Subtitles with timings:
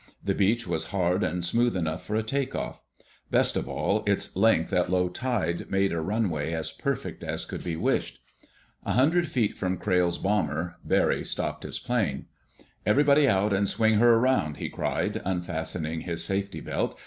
[0.25, 2.81] The beach was hard and smooth enough for a take off.
[3.29, 7.63] Best of all, its length at low tide made a runway as perfect as could
[7.63, 8.17] be wished.
[8.83, 12.25] A hundred feet from Crayle's bomber, Barry stopped his plane.
[12.83, 16.97] "Everybody out and swing her around!" he cried, unfastening his safety belt.